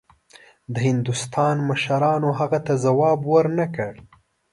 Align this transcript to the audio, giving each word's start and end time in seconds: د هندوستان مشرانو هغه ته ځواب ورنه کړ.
د 0.73 0.75
هندوستان 0.87 1.55
مشرانو 1.69 2.29
هغه 2.39 2.59
ته 2.65 2.73
ځواب 2.85 3.19
ورنه 3.33 3.65
کړ. 3.75 3.93